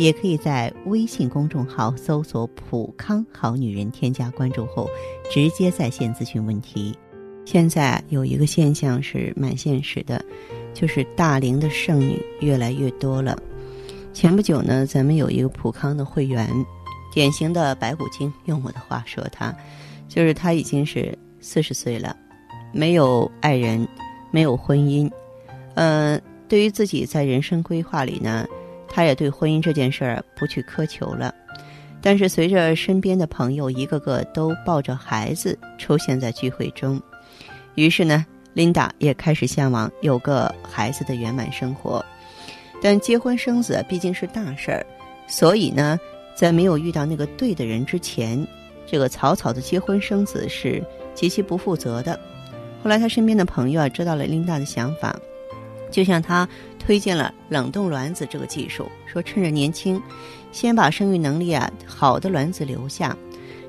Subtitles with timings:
[0.00, 4.88] 也可以在微信公众号搜索“普康好女人”，添加关注后
[5.30, 6.96] 直接在线咨询问题。
[7.44, 10.24] 现在有一个现象是蛮现实的，
[10.72, 13.38] 就是大龄的剩女越来越多了。
[14.14, 16.48] 前不久呢，咱们有一个普康的会员。
[17.12, 19.52] 典型的白骨精，用我的话说，他
[20.08, 22.16] 就是他已经是四十岁了，
[22.72, 23.86] 没有爱人，
[24.30, 25.10] 没有婚姻，
[25.74, 28.46] 嗯，对于自己在人生规划里呢，
[28.90, 31.34] 他也对婚姻这件事儿不去苛求了。
[32.02, 37.00] 但是随着身边的朋友一个个都抱着孩子出现在聚会中，
[37.76, 42.04] 于是呢，琳达也开始向往有个孩子的圆满生活。
[42.82, 44.84] 但结婚生子毕竟是大事儿，
[45.26, 45.98] 所以呢。
[46.32, 48.46] 在没有遇到那个对的人之前，
[48.86, 52.18] 这个草草的结婚生子是极其不负责的。
[52.82, 55.14] 后来他身边的朋友啊知道了琳达的想法，
[55.90, 60.00] 就向他推荐了冷冻卵子这个技术，说趁着年轻，
[60.52, 63.16] 先把生育能力啊好的卵子留下，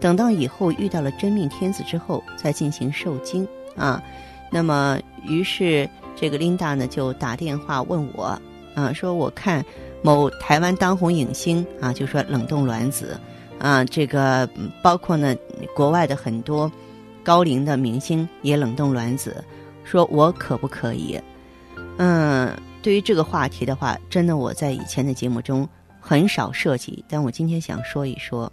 [0.00, 4.02] 等到以后遇到了真命天子之后再进行受精啊。
[4.50, 8.40] 那么于是这个琳达呢就打电话问我
[8.74, 9.64] 啊，说我看。
[10.02, 13.18] 某台湾当红影星啊，就说冷冻卵子，
[13.58, 14.48] 啊，这个
[14.80, 15.34] 包括呢
[15.74, 16.70] 国外的很多
[17.24, 19.42] 高龄的明星也冷冻卵子，
[19.82, 21.18] 说我可不可以？
[21.98, 25.68] 嗯，对于这个话题的话，真的我在以前的节目中
[26.00, 28.52] 很少涉及，但我今天想说一说。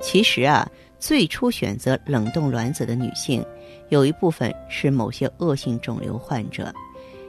[0.00, 3.44] 其实啊，最初选择冷冻卵子的女性，
[3.88, 6.72] 有一部分是某些恶性肿瘤患者，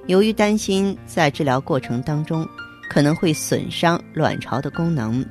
[0.07, 2.47] 由于担心在治疗过程当中。
[2.90, 5.25] 可能会损伤卵巢的功能。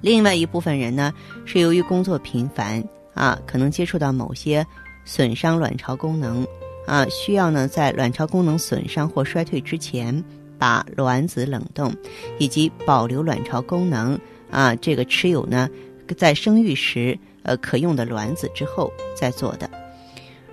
[0.00, 1.12] 另外一部分人呢，
[1.44, 2.80] 是由于工作频繁
[3.14, 4.64] 啊，可能接触到某些
[5.04, 6.46] 损伤卵巢功能
[6.86, 10.22] 啊，需要呢在卵巢功能损伤或衰退之前
[10.58, 11.92] 把卵子冷冻，
[12.38, 14.18] 以及保留卵巢功能
[14.50, 15.68] 啊，这个持有呢
[16.16, 19.68] 在生育时呃可用的卵子之后再做的。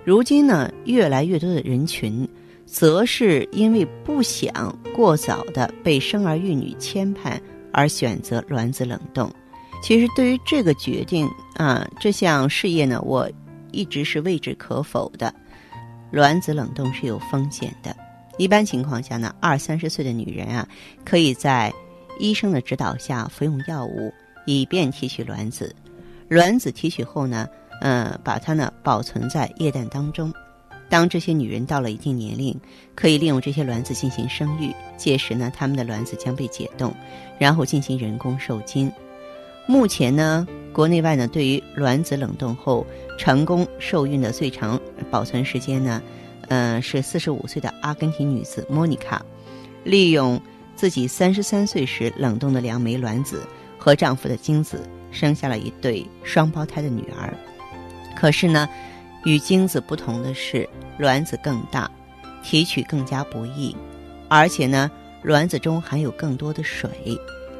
[0.04, 2.28] 如今呢，越来越多的人群。
[2.64, 7.38] 则是因为不想过早的被生儿育女牵绊
[7.70, 9.30] 而选择卵子冷冻。
[9.82, 13.30] 其实对于这个决定啊，这项事业呢，我
[13.72, 15.34] 一直是未置可否的。
[16.12, 17.96] 卵子冷冻是有风险的。
[18.38, 20.68] 一般情况下呢，二三十岁的女人啊，
[21.04, 21.72] 可以在
[22.18, 24.12] 医生的指导下服用药物，
[24.46, 25.74] 以便提取卵子。
[26.28, 27.48] 卵子提取后呢，
[27.80, 30.32] 嗯，把它呢保存在液氮当中。
[30.88, 32.58] 当这些女人到了一定年龄，
[32.94, 34.74] 可以利用这些卵子进行生育。
[34.98, 36.94] 届时呢，她们的卵子将被解冻，
[37.38, 38.92] 然后进行人工受精。
[39.66, 42.86] 目前呢，国内外呢，对于卵子冷冻后
[43.18, 44.80] 成功受孕的最长
[45.10, 46.02] 保存时间呢，
[46.48, 49.24] 嗯，是四十五岁的阿根廷女子莫妮卡，
[49.84, 50.40] 利用
[50.74, 53.42] 自己三十三岁时冷冻的两枚卵子
[53.78, 54.80] 和丈夫的精子，
[55.10, 57.32] 生下了一对双胞胎的女儿。
[58.16, 58.68] 可是呢。
[59.24, 60.68] 与精子不同的是，
[60.98, 61.88] 卵子更大，
[62.42, 63.72] 提取更加不易，
[64.28, 64.90] 而且呢，
[65.22, 66.90] 卵子中含有更多的水，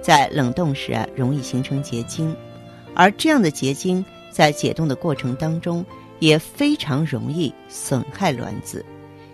[0.02, 2.36] 在冷冻时啊，容易形成结晶，
[2.94, 5.82] 而这样的结晶在解冻的过程当中
[6.18, 8.84] 也非常容易损害卵子，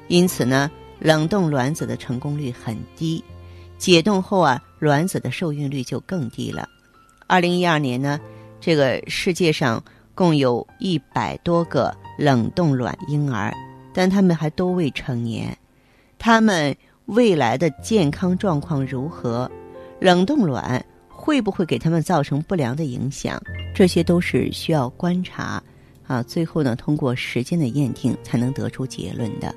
[0.06, 0.70] 因此呢，
[1.00, 3.24] 冷冻卵子的成功率很低，
[3.78, 6.68] 解冻后啊，卵子的受孕率就更低了。
[7.26, 8.20] 二零一二年呢，
[8.60, 9.82] 这个世界上
[10.14, 11.92] 共有一百多个。
[12.18, 13.54] 冷冻卵婴儿，
[13.94, 15.56] 但他们还都未成年，
[16.18, 16.76] 他们
[17.06, 19.48] 未来的健康状况如何？
[20.00, 23.40] 冷冻卵会不会给他们造成不良的影响？
[23.74, 25.62] 这些都是需要观察
[26.06, 29.54] 啊，最后呢，通过时间的验定才能得出结论的。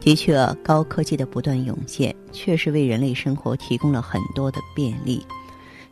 [0.00, 5.24] 的确，高科技的不断涌现，确实为人类生活提供了很多的便利。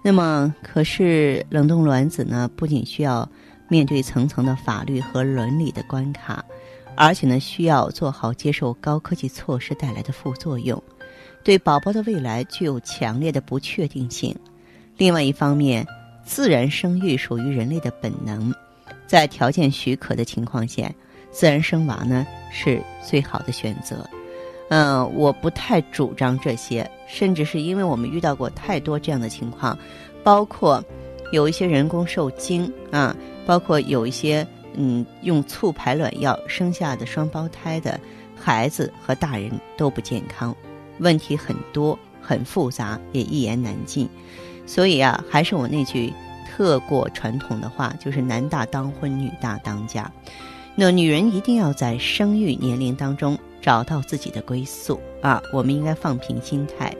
[0.02, 2.50] 那么，可是冷冻卵子呢？
[2.56, 3.28] 不仅需要。
[3.72, 6.44] 面对层层的法律和伦理的关卡，
[6.96, 10.82] 而且呢，需要做好接受高科技措施带来的副作用，
[11.42, 14.34] 对宝宝的未来具有强烈的不确定性。
[14.96, 15.86] 另外一方面，
[16.24, 18.54] 自然生育属于人类的本能，
[19.06, 20.92] 在条件许可的情况下，
[21.30, 24.08] 自然生娃呢是最好的选择。
[24.68, 29.76] 嗯，我不太主张这些，甚至是因为我们遇到过太多这样的情况，
[30.22, 30.84] 包括
[31.32, 33.16] 有一些人工受精啊。
[33.46, 37.98] 包括有一些嗯，用促排卵药生下的双胞胎的
[38.36, 40.54] 孩子和大人都不健康，
[41.00, 44.08] 问题很多，很复杂，也一言难尽。
[44.66, 46.12] 所以啊，还是我那句
[46.46, 50.10] 特过传统的话，就是男大当婚，女大当嫁。
[50.76, 55.42] 那女人一定要在生育年龄当中找到自己的归宿啊！
[55.52, 56.94] 我们应该放平心态。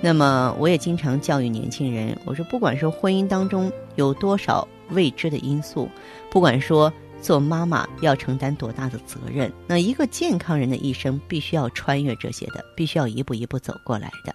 [0.00, 5.88] 那么，我也经常教育年轻人，我说，不管说婚姻当中有多少未知的因素，
[6.30, 14.34] 不管说做妈妈要承担多大的责任，那一个健康人的一生必须要穿越这些的，必须要一步一步走过来的。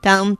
[0.00, 0.36] 当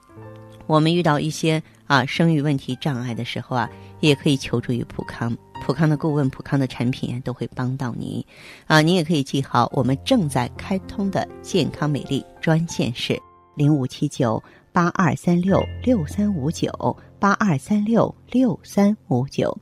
[0.67, 3.71] 我们遇到一些啊生育问题障碍的时候啊，
[4.01, 5.37] 也可以求助于普康。
[5.65, 8.25] 普康的顾问、普康的产品都会帮到您，
[8.67, 13.17] 啊，您也可以记好我们正在开通的健康美丽专线是
[13.55, 14.43] 零五七九
[14.73, 19.57] 八二三六六三五九八二三六六三五九。